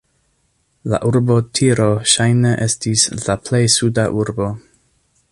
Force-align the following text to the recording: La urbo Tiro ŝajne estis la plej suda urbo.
La 0.93 0.99
urbo 1.09 1.35
Tiro 1.57 1.85
ŝajne 2.13 2.53
estis 2.67 3.03
la 3.27 3.35
plej 3.49 3.61
suda 3.75 4.07
urbo. 4.23 4.49